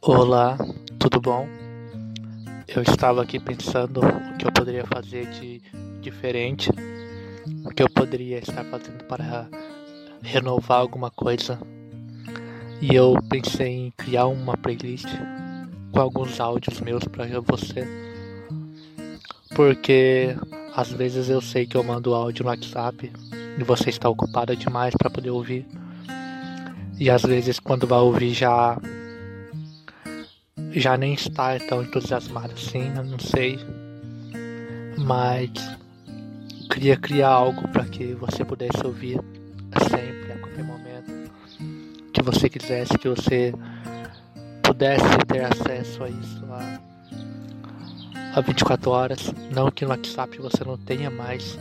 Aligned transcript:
Olá, 0.00 0.56
tudo 0.96 1.20
bom? 1.20 1.48
Eu 2.68 2.82
estava 2.82 3.20
aqui 3.20 3.40
pensando 3.40 3.98
o 3.98 4.36
que 4.38 4.46
eu 4.46 4.52
poderia 4.52 4.86
fazer 4.86 5.26
de 5.30 5.60
diferente, 6.00 6.70
o 7.64 7.70
que 7.70 7.82
eu 7.82 7.90
poderia 7.90 8.38
estar 8.38 8.64
fazendo 8.66 9.02
para 9.04 9.48
renovar 10.22 10.78
alguma 10.78 11.10
coisa. 11.10 11.58
E 12.80 12.94
eu 12.94 13.16
pensei 13.28 13.86
em 13.86 13.90
criar 13.90 14.26
uma 14.26 14.56
playlist 14.56 15.08
com 15.90 16.00
alguns 16.00 16.38
áudios 16.38 16.80
meus 16.80 17.02
para 17.02 17.26
você. 17.40 17.86
Porque 19.56 20.36
às 20.76 20.92
vezes 20.92 21.28
eu 21.28 21.40
sei 21.40 21.66
que 21.66 21.76
eu 21.76 21.82
mando 21.82 22.14
áudio 22.14 22.44
no 22.44 22.50
WhatsApp 22.50 23.12
e 23.58 23.64
você 23.64 23.90
está 23.90 24.08
ocupada 24.08 24.54
demais 24.54 24.94
para 24.96 25.10
poder 25.10 25.30
ouvir. 25.30 25.66
E 27.00 27.10
às 27.10 27.22
vezes 27.22 27.58
quando 27.58 27.84
vai 27.84 27.98
ouvir 27.98 28.32
já 28.32 28.78
já 30.72 30.96
nem 30.96 31.14
está 31.14 31.58
tão 31.58 31.82
entusiasmado 31.82 32.52
assim, 32.52 32.92
eu 32.96 33.04
não 33.04 33.18
sei. 33.18 33.58
Mas 34.96 35.50
queria 36.70 36.96
criar 36.96 37.30
algo 37.30 37.66
para 37.68 37.84
que 37.84 38.14
você 38.14 38.44
pudesse 38.44 38.84
ouvir 38.84 39.20
sempre, 39.90 40.32
a 40.32 40.38
qualquer 40.38 40.64
momento 40.64 41.30
que 42.12 42.22
você 42.22 42.48
quisesse, 42.48 42.98
que 42.98 43.08
você 43.08 43.54
pudesse 44.62 45.04
ter 45.26 45.44
acesso 45.44 46.04
a 46.04 46.10
isso 46.10 46.44
a, 46.50 48.38
a 48.38 48.40
24 48.40 48.90
horas. 48.90 49.34
Não 49.54 49.70
que 49.70 49.84
no 49.84 49.90
WhatsApp 49.90 50.38
você 50.38 50.64
não 50.64 50.76
tenha 50.76 51.10
mais. 51.10 51.58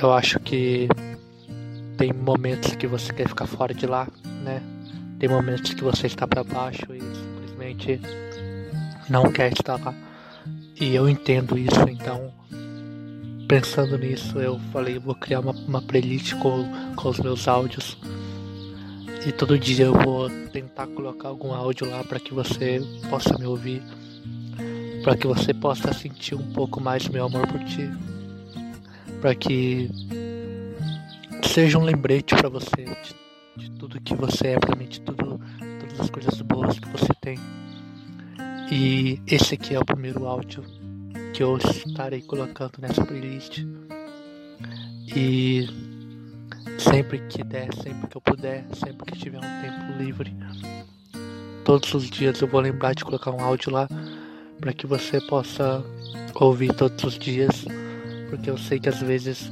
Eu 0.00 0.12
acho 0.12 0.38
que 0.40 0.88
tem 1.96 2.12
momentos 2.12 2.76
que 2.76 2.86
você 2.86 3.12
quer 3.12 3.28
ficar 3.28 3.46
fora 3.46 3.74
de 3.74 3.86
lá, 3.86 4.06
né? 4.44 4.62
Tem 5.18 5.28
momentos 5.28 5.74
que 5.74 5.82
você 5.82 6.06
está 6.06 6.28
para 6.28 6.44
baixo 6.44 6.86
e 6.94 7.00
simplesmente 7.00 8.00
não 9.08 9.32
quer 9.32 9.52
estar 9.52 9.76
lá. 9.84 9.92
E 10.80 10.94
eu 10.94 11.08
entendo 11.08 11.58
isso, 11.58 11.88
então 11.88 12.32
pensando 13.48 13.96
nisso 13.98 14.38
eu 14.38 14.60
falei 14.72 14.98
vou 14.98 15.14
criar 15.14 15.40
uma, 15.40 15.52
uma 15.52 15.82
playlist 15.82 16.34
com, 16.34 16.68
com 16.94 17.08
os 17.08 17.18
meus 17.18 17.48
áudios. 17.48 17.98
E 19.26 19.32
todo 19.32 19.58
dia 19.58 19.86
eu 19.86 19.94
vou 19.94 20.30
tentar 20.52 20.86
colocar 20.86 21.28
algum 21.28 21.52
áudio 21.52 21.90
lá 21.90 22.04
para 22.04 22.20
que 22.20 22.32
você 22.32 22.80
possa 23.10 23.36
me 23.36 23.46
ouvir. 23.46 23.82
Para 25.02 25.16
que 25.16 25.26
você 25.26 25.52
possa 25.52 25.92
sentir 25.92 26.36
um 26.36 26.52
pouco 26.52 26.80
mais 26.80 27.08
meu 27.08 27.26
amor 27.26 27.46
por 27.48 27.62
ti. 27.64 27.90
Para 29.20 29.34
que 29.34 29.90
seja 31.42 31.76
um 31.76 31.82
lembrete 31.82 32.36
para 32.36 32.48
você 32.48 32.86
de, 33.58 33.70
tudo 33.72 34.00
que 34.00 34.14
você 34.14 34.48
é 34.48 34.84
de 34.86 35.00
tudo, 35.00 35.40
todas 35.80 36.00
as 36.00 36.10
coisas 36.10 36.40
boas 36.42 36.78
que 36.78 36.88
você 36.88 37.12
tem. 37.20 37.36
E 38.70 39.20
esse 39.26 39.54
aqui 39.54 39.74
é 39.74 39.78
o 39.78 39.84
primeiro 39.84 40.26
áudio 40.26 40.62
que 41.34 41.42
eu 41.42 41.58
estarei 41.58 42.22
colocando 42.22 42.78
nessa 42.78 43.04
playlist. 43.04 43.64
E 45.14 45.66
sempre 46.78 47.18
que 47.28 47.42
der, 47.42 47.74
sempre 47.74 48.06
que 48.08 48.16
eu 48.16 48.20
puder, 48.20 48.64
sempre 48.74 49.10
que 49.10 49.18
tiver 49.18 49.38
um 49.38 49.62
tempo 49.62 49.98
livre, 49.98 50.34
todos 51.64 51.92
os 51.94 52.08
dias 52.08 52.40
eu 52.40 52.48
vou 52.48 52.60
lembrar 52.60 52.94
de 52.94 53.04
colocar 53.04 53.32
um 53.32 53.40
áudio 53.40 53.72
lá 53.72 53.88
para 54.60 54.72
que 54.72 54.86
você 54.86 55.20
possa 55.22 55.84
ouvir 56.34 56.72
todos 56.74 57.02
os 57.04 57.18
dias, 57.18 57.64
porque 58.30 58.50
eu 58.50 58.58
sei 58.58 58.78
que 58.78 58.88
às 58.88 59.00
vezes 59.00 59.50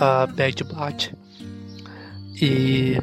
a 0.00 0.26
bad 0.26 0.64
bate. 0.64 1.19
E 2.42 2.96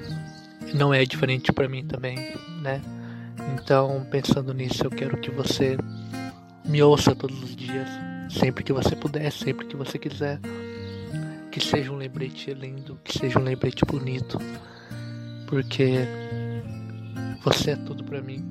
não 0.74 0.94
é 0.94 1.06
diferente 1.06 1.52
para 1.52 1.70
mim 1.70 1.86
também, 1.86 2.18
né? 2.62 2.82
Então, 3.54 4.06
pensando 4.10 4.54
nisso, 4.54 4.84
eu 4.84 4.90
quero 4.90 5.18
que 5.18 5.30
você 5.30 5.78
me 6.66 6.82
ouça 6.82 7.16
todos 7.16 7.44
os 7.44 7.56
dias, 7.56 7.88
sempre 8.30 8.64
que 8.64 8.74
você 8.74 8.96
puder, 8.96 9.32
sempre 9.32 9.68
que 9.68 9.76
você 9.76 10.00
quiser. 10.00 10.40
Que 11.52 11.60
seja 11.60 11.92
um 11.92 11.98
lembrete 11.98 12.54
lindo, 12.54 13.00
que 13.04 13.18
seja 13.18 13.40
um 13.40 13.44
lembrete 13.44 13.84
bonito, 13.86 14.40
porque 15.48 16.08
você 17.44 17.72
é 17.72 17.76
tudo 17.76 18.04
para 18.04 18.22
mim. 18.22 18.44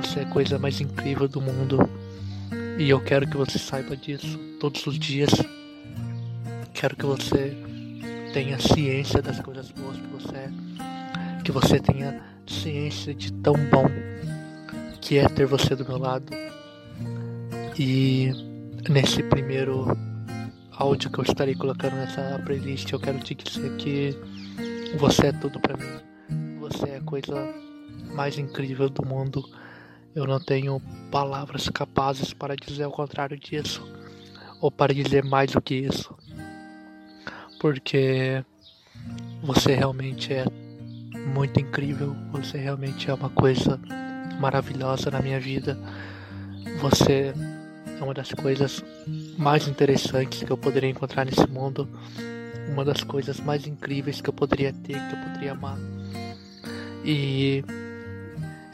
Você 0.00 0.20
é 0.20 0.22
a 0.24 0.28
coisa 0.28 0.58
mais 0.58 0.80
incrível 0.80 1.28
do 1.28 1.40
mundo. 1.40 1.78
E 2.78 2.88
eu 2.88 3.00
quero 3.00 3.26
que 3.26 3.36
você 3.36 3.58
saiba 3.58 3.96
disso 3.96 4.38
todos 4.60 4.86
os 4.86 4.98
dias. 4.98 5.30
Quero 6.74 6.96
que 6.96 7.06
você 7.06 7.56
tenha 8.32 8.58
ciência 8.58 9.20
das 9.20 9.40
coisas 9.40 9.70
boas 9.72 9.96
que 9.98 10.06
você 10.06 10.36
é, 10.36 10.50
que 11.44 11.52
você 11.52 11.78
tenha 11.78 12.24
ciência 12.46 13.14
de 13.14 13.30
tão 13.30 13.54
bom 13.68 13.84
que 15.02 15.18
é 15.18 15.28
ter 15.28 15.44
você 15.44 15.76
do 15.76 15.84
meu 15.84 15.98
lado. 15.98 16.32
E 17.78 18.30
nesse 18.88 19.22
primeiro 19.22 19.86
áudio 20.70 21.10
que 21.10 21.18
eu 21.18 21.24
estarei 21.24 21.54
colocando 21.54 21.94
nessa 21.94 22.40
playlist, 22.44 22.90
eu 22.90 23.00
quero 23.00 23.18
te 23.18 23.34
dizer 23.34 23.76
que 23.76 24.16
você 24.96 25.26
é 25.26 25.32
tudo 25.32 25.60
para 25.60 25.76
mim. 25.76 26.58
Você 26.60 26.88
é 26.88 26.96
a 26.96 27.02
coisa 27.02 27.34
mais 28.14 28.38
incrível 28.38 28.88
do 28.88 29.04
mundo. 29.04 29.44
Eu 30.14 30.26
não 30.26 30.40
tenho 30.42 30.80
palavras 31.10 31.68
capazes 31.68 32.32
para 32.32 32.56
dizer 32.56 32.86
o 32.86 32.90
contrário 32.90 33.38
disso, 33.38 33.82
ou 34.60 34.70
para 34.70 34.94
dizer 34.94 35.22
mais 35.22 35.52
do 35.52 35.60
que 35.60 35.74
isso 35.74 36.16
porque 37.62 38.44
você 39.40 39.76
realmente 39.76 40.34
é 40.34 40.44
muito 41.32 41.60
incrível, 41.60 42.16
você 42.32 42.58
realmente 42.58 43.08
é 43.08 43.14
uma 43.14 43.30
coisa 43.30 43.78
maravilhosa 44.40 45.12
na 45.12 45.20
minha 45.20 45.38
vida. 45.38 45.78
Você 46.80 47.32
é 48.00 48.02
uma 48.02 48.12
das 48.12 48.32
coisas 48.32 48.84
mais 49.38 49.68
interessantes 49.68 50.42
que 50.42 50.50
eu 50.50 50.56
poderia 50.56 50.90
encontrar 50.90 51.24
nesse 51.24 51.46
mundo, 51.46 51.88
uma 52.68 52.84
das 52.84 53.04
coisas 53.04 53.38
mais 53.38 53.64
incríveis 53.64 54.20
que 54.20 54.28
eu 54.28 54.34
poderia 54.34 54.72
ter, 54.72 54.94
que 54.94 55.14
eu 55.14 55.18
poderia 55.22 55.52
amar. 55.52 55.78
E 57.04 57.64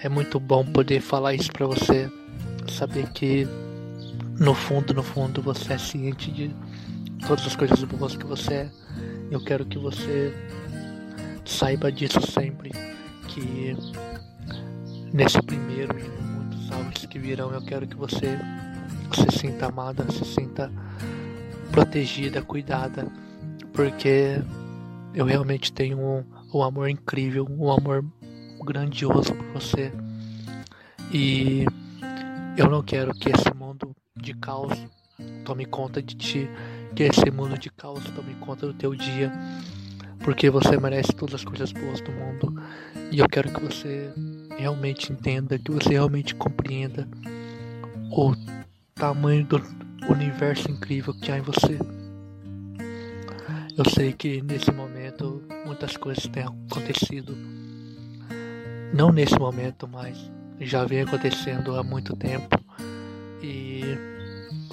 é 0.00 0.08
muito 0.08 0.40
bom 0.40 0.64
poder 0.64 1.02
falar 1.02 1.34
isso 1.34 1.52
para 1.52 1.66
você, 1.66 2.10
saber 2.70 3.06
que 3.10 3.46
no 4.40 4.54
fundo, 4.54 4.94
no 4.94 5.02
fundo, 5.02 5.42
você 5.42 5.74
é 5.74 5.78
ciente 5.78 6.30
de 6.30 6.50
todas 7.26 7.46
as 7.46 7.56
coisas 7.56 7.82
boas 7.84 8.16
que 8.16 8.24
você 8.24 8.54
é. 8.54 8.70
Eu 9.30 9.42
quero 9.42 9.64
que 9.64 9.78
você 9.78 10.32
saiba 11.44 11.90
disso 11.90 12.20
sempre. 12.30 12.70
Que 13.28 13.76
nesse 15.12 15.40
primeiro 15.42 15.98
e 15.98 16.08
muitos 16.32 16.70
áudios 16.70 17.06
que 17.06 17.18
virão, 17.18 17.52
eu 17.52 17.62
quero 17.62 17.86
que 17.86 17.96
você 17.96 18.38
se 19.14 19.38
sinta 19.38 19.66
amada, 19.66 20.10
se 20.10 20.24
sinta 20.24 20.70
protegida, 21.70 22.42
cuidada. 22.42 23.06
Porque 23.72 24.40
eu 25.14 25.24
realmente 25.24 25.72
tenho 25.72 25.98
um, 25.98 26.24
um 26.54 26.62
amor 26.62 26.88
incrível, 26.88 27.46
um 27.48 27.70
amor 27.70 28.04
grandioso 28.64 29.34
por 29.34 29.46
você. 29.52 29.92
E 31.12 31.64
eu 32.56 32.68
não 32.68 32.82
quero 32.82 33.12
que 33.14 33.30
esse 33.30 33.52
mundo 33.54 33.94
de 34.16 34.34
caos 34.34 34.72
tome 35.44 35.64
conta 35.64 36.02
de 36.02 36.14
ti 36.14 36.50
que 36.98 37.04
esse 37.04 37.30
mundo 37.30 37.56
de 37.56 37.70
caos 37.70 38.02
tome 38.10 38.34
conta 38.40 38.66
do 38.66 38.74
teu 38.74 38.92
dia, 38.92 39.30
porque 40.24 40.50
você 40.50 40.76
merece 40.76 41.12
todas 41.12 41.36
as 41.36 41.44
coisas 41.44 41.70
boas 41.70 42.00
do 42.00 42.10
mundo. 42.10 42.60
E 43.12 43.20
eu 43.20 43.28
quero 43.28 43.52
que 43.52 43.60
você 43.62 44.12
realmente 44.58 45.12
entenda, 45.12 45.56
que 45.56 45.70
você 45.70 45.90
realmente 45.90 46.34
compreenda 46.34 47.06
o 48.10 48.34
tamanho 48.96 49.44
do 49.44 49.62
universo 50.10 50.68
incrível 50.72 51.14
que 51.14 51.30
há 51.30 51.38
em 51.38 51.40
você. 51.40 51.78
Eu 53.76 53.88
sei 53.94 54.12
que 54.12 54.42
nesse 54.42 54.72
momento 54.72 55.40
muitas 55.64 55.96
coisas 55.96 56.26
têm 56.26 56.42
acontecido. 56.42 57.32
Não 58.92 59.12
nesse 59.12 59.38
momento, 59.38 59.86
mas 59.86 60.18
já 60.62 60.84
vem 60.84 61.02
acontecendo 61.02 61.76
há 61.76 61.82
muito 61.84 62.16
tempo. 62.16 62.58
E 63.40 63.82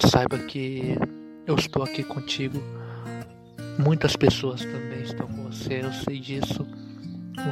saiba 0.00 0.36
que 0.38 0.98
eu 1.46 1.54
estou 1.54 1.82
aqui 1.82 2.02
contigo. 2.02 2.60
Muitas 3.78 4.16
pessoas 4.16 4.60
também 4.60 5.02
estão 5.02 5.26
com 5.28 5.44
você, 5.44 5.80
eu 5.82 5.92
sei 5.92 6.18
disso. 6.18 6.66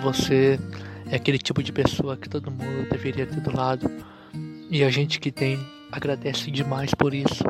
Você 0.03 0.59
é 1.11 1.17
aquele 1.17 1.39
tipo 1.39 1.63
de 1.63 1.73
pessoa 1.73 2.17
que 2.17 2.29
todo 2.29 2.51
mundo 2.51 2.89
deveria 2.91 3.27
ter 3.27 3.41
do 3.41 3.57
lado. 3.57 3.89
E 4.71 4.83
a 4.83 4.91
gente 4.91 5.21
que 5.21 5.31
tem 5.31 5.59
agradece 5.93 6.51
demais 6.51 6.93
por 6.95 7.15
isso. 7.15 7.45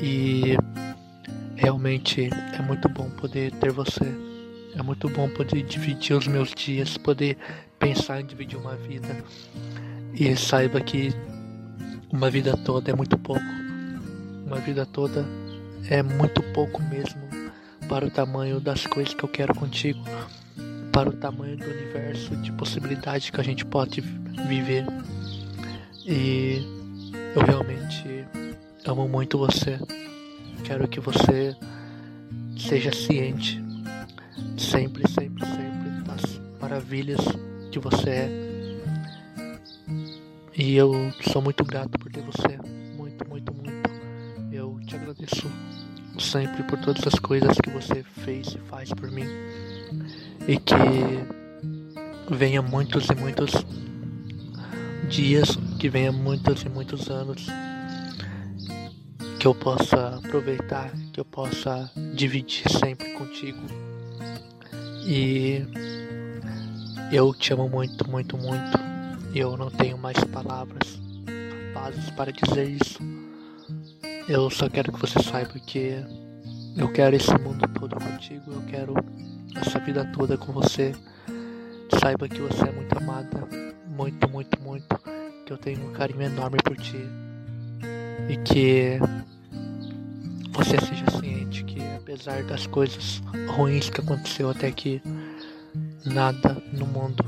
E 0.00 0.56
realmente 1.54 2.30
é 2.58 2.62
muito 2.62 2.88
bom 2.88 3.10
poder 3.10 3.52
ter 3.56 3.70
você. 3.70 4.04
É 4.74 4.82
muito 4.82 5.08
bom 5.08 5.28
poder 5.30 5.62
dividir 5.62 6.16
os 6.16 6.26
meus 6.26 6.54
dias, 6.54 6.96
poder 6.96 7.36
pensar 7.78 8.20
em 8.20 8.26
dividir 8.26 8.58
uma 8.58 8.76
vida. 8.76 9.24
E 10.14 10.34
saiba 10.36 10.80
que 10.80 11.12
uma 12.10 12.30
vida 12.30 12.56
toda 12.56 12.90
é 12.90 12.94
muito 12.94 13.18
pouco 13.18 13.65
uma 14.46 14.58
vida 14.58 14.86
toda 14.86 15.26
é 15.90 16.02
muito 16.02 16.40
pouco 16.54 16.80
mesmo 16.82 17.20
para 17.88 18.06
o 18.06 18.10
tamanho 18.10 18.60
das 18.60 18.86
coisas 18.86 19.12
que 19.12 19.24
eu 19.24 19.28
quero 19.28 19.54
contigo. 19.54 20.00
para 20.92 21.10
o 21.10 21.12
tamanho 21.12 21.58
do 21.58 21.66
universo 21.66 22.34
de 22.36 22.50
possibilidade 22.52 23.30
que 23.30 23.38
a 23.38 23.44
gente 23.44 23.66
pode 23.66 24.00
viver. 24.00 24.86
E 26.06 26.62
eu 27.34 27.42
realmente 27.44 28.24
amo 28.86 29.06
muito 29.06 29.36
você. 29.36 29.78
Quero 30.64 30.88
que 30.88 30.98
você 30.98 31.54
seja 32.56 32.90
ciente 32.92 33.62
sempre, 34.56 35.06
sempre, 35.06 35.44
sempre 35.44 35.90
das 36.06 36.40
maravilhas 36.58 37.20
que 37.70 37.78
você 37.78 38.08
é. 38.10 38.46
E 40.56 40.74
eu 40.74 41.12
sou 41.30 41.42
muito 41.42 41.62
grato 41.62 41.90
por 41.98 42.10
ter 42.10 42.22
você. 42.22 42.75
Agradeço 45.16 45.50
sempre 46.18 46.62
por 46.64 46.78
todas 46.78 47.06
as 47.06 47.18
coisas 47.18 47.56
que 47.62 47.70
você 47.70 48.02
fez 48.24 48.48
e 48.48 48.58
faz 48.68 48.90
por 48.92 49.10
mim. 49.10 49.26
E 50.46 50.58
que 50.58 50.76
venha 52.34 52.62
muitos 52.62 53.08
e 53.08 53.14
muitos 53.14 53.52
dias, 55.08 55.56
que 55.78 55.88
venha 55.88 56.12
muitos 56.12 56.62
e 56.62 56.68
muitos 56.68 57.08
anos 57.10 57.46
que 59.40 59.46
eu 59.46 59.54
possa 59.54 60.16
aproveitar, 60.16 60.90
que 61.12 61.20
eu 61.20 61.24
possa 61.24 61.90
dividir 62.14 62.68
sempre 62.70 63.12
contigo. 63.14 63.60
E 65.06 65.62
eu 67.12 67.32
te 67.34 67.52
amo 67.52 67.68
muito, 67.68 68.08
muito, 68.08 68.36
muito. 68.36 68.78
Eu 69.34 69.56
não 69.56 69.70
tenho 69.70 69.98
mais 69.98 70.18
palavras 70.24 70.98
capazes 71.72 72.10
para 72.10 72.32
dizer 72.32 72.68
isso. 72.68 72.98
Eu 74.28 74.50
só 74.50 74.68
quero 74.68 74.92
que 74.92 75.00
você 75.00 75.22
saiba 75.22 75.52
que 75.52 76.04
eu 76.76 76.92
quero 76.92 77.14
esse 77.14 77.30
mundo 77.38 77.64
todo 77.78 77.94
contigo, 77.94 78.52
eu 78.52 78.62
quero 78.62 78.94
essa 79.54 79.78
vida 79.78 80.04
toda 80.06 80.36
com 80.36 80.52
você. 80.52 80.92
Saiba 82.00 82.28
que 82.28 82.40
você 82.40 82.68
é 82.68 82.72
muito 82.72 82.98
amada, 82.98 83.48
muito, 83.86 84.28
muito, 84.28 84.60
muito. 84.60 85.00
Que 85.46 85.52
eu 85.52 85.56
tenho 85.56 85.88
um 85.88 85.92
carinho 85.92 86.22
enorme 86.22 86.58
por 86.64 86.76
ti. 86.76 87.08
E 88.28 88.36
que 88.38 88.98
você 90.50 90.76
seja 90.80 91.08
ciente 91.20 91.62
que 91.62 91.80
apesar 91.96 92.42
das 92.42 92.66
coisas 92.66 93.22
ruins 93.54 93.88
que 93.88 94.00
aconteceu 94.00 94.50
até 94.50 94.66
aqui, 94.66 95.00
nada 96.04 96.60
no 96.72 96.84
mundo 96.84 97.24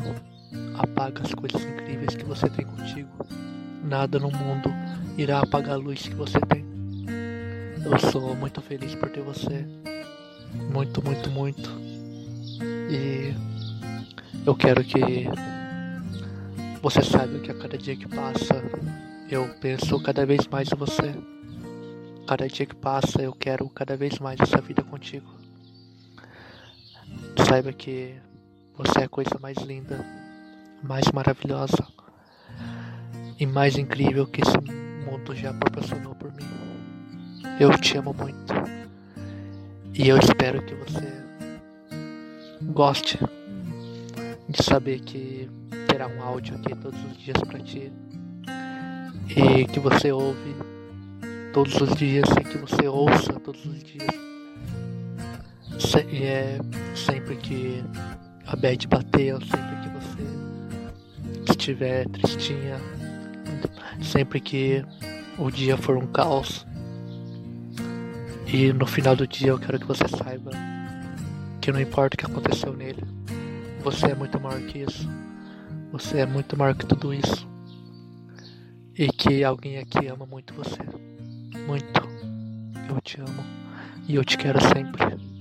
apaga 0.77 1.23
as 1.23 1.33
coisas 1.33 1.62
incríveis 1.62 2.17
que 2.17 2.25
você 2.25 2.51
tem 2.51 2.67
contigo. 2.67 3.09
Nada 3.85 4.19
no 4.19 4.33
mundo 4.33 4.69
irá 5.17 5.39
apagar 5.39 5.75
a 5.75 5.79
luz 5.79 6.03
que 6.03 6.15
você 6.17 6.41
tem. 6.41 6.68
Eu 7.90 7.99
sou 8.12 8.37
muito 8.37 8.61
feliz 8.61 8.94
por 8.94 9.08
ter 9.08 9.23
você. 9.23 9.67
Muito, 10.70 11.02
muito, 11.02 11.31
muito. 11.31 11.70
E 12.90 13.35
eu 14.46 14.55
quero 14.55 14.85
que 14.85 15.26
você 16.82 17.02
saiba 17.02 17.38
que 17.38 17.50
a 17.50 17.55
cada 17.55 17.79
dia 17.79 17.96
que 17.96 18.06
passa 18.06 18.62
eu 19.31 19.49
penso 19.61 19.99
cada 20.02 20.26
vez 20.26 20.46
mais 20.49 20.70
em 20.70 20.76
você. 20.76 21.14
Cada 22.26 22.46
dia 22.46 22.67
que 22.67 22.75
passa 22.75 23.23
eu 23.23 23.32
quero 23.32 23.67
cada 23.70 23.96
vez 23.96 24.19
mais 24.19 24.38
essa 24.38 24.61
vida 24.61 24.82
contigo. 24.82 25.32
Saiba 27.49 27.73
que 27.73 28.17
você 28.76 29.00
é 29.00 29.05
a 29.05 29.08
coisa 29.08 29.38
mais 29.41 29.56
linda, 29.58 30.05
mais 30.82 31.11
maravilhosa 31.11 31.87
e 33.41 33.46
mais 33.46 33.79
incrível 33.79 34.26
que 34.26 34.43
esse 34.43 34.58
mundo 34.58 35.34
já 35.34 35.55
proporcionou 35.55 36.14
por 36.14 36.31
mim. 36.34 36.68
Eu 37.61 37.70
te 37.79 37.99
amo 37.99 38.14
muito. 38.14 38.55
E 39.94 40.08
eu 40.08 40.17
espero 40.19 40.62
que 40.62 40.75
você 40.75 41.12
goste 42.62 43.19
de 44.49 44.62
saber 44.62 45.00
que 45.00 45.50
terá 45.88 46.06
um 46.06 46.23
áudio 46.23 46.56
aqui 46.56 46.75
todos 46.76 46.99
os 47.05 47.17
dias 47.17 47.40
para 47.46 47.58
ti. 47.58 47.93
E 49.29 49.67
que 49.67 49.81
você 49.81 50.12
ouve 50.12 50.55
todos 51.52 51.75
os 51.81 51.94
dias 51.96 52.29
e 52.40 52.44
que 52.44 52.58
você 52.58 52.87
ouça 52.87 53.32
todos 53.41 53.64
os 53.64 53.82
dias. 53.82 54.08
Se, 55.79 55.99
é, 56.25 56.58
sempre 56.94 57.37
que 57.37 57.84
a 58.46 58.56
bad 58.56 58.87
bateu, 58.87 59.41
sempre 59.41 59.76
que 59.82 59.88
você 59.88 61.50
estiver 61.50 62.08
tristinha, 62.08 62.81
sempre 64.00 64.41
que 64.41 64.84
o 65.38 65.50
dia 65.50 65.76
for 65.76 65.96
um 65.96 66.06
caos, 66.06 66.67
e 68.53 68.73
no 68.73 68.87
final 68.87 69.15
do 69.15 69.27
dia 69.27 69.49
eu 69.49 69.59
quero 69.59 69.79
que 69.79 69.87
você 69.87 70.09
saiba 70.09 70.50
que 71.61 71.71
não 71.71 71.81
importa 71.81 72.15
o 72.15 72.19
que 72.19 72.25
aconteceu 72.25 72.73
nele, 72.73 73.03
você 73.83 74.06
é 74.06 74.15
muito 74.15 74.41
maior 74.41 74.61
que 74.62 74.79
isso. 74.79 75.09
Você 75.93 76.19
é 76.19 76.27
muito 76.27 76.56
maior 76.59 76.75
que 76.75 76.87
tudo 76.87 77.15
isso. 77.15 77.49
E 78.95 79.09
que 79.09 79.45
alguém 79.45 79.79
aqui 79.79 80.06
ama 80.06 80.27
muito 80.27 80.53
você. 80.55 80.83
Muito. 81.67 82.03
Eu 82.89 83.00
te 83.00 83.21
amo. 83.21 83.45
E 84.09 84.15
eu 84.15 84.25
te 84.25 84.37
quero 84.37 84.61
sempre. 84.61 85.38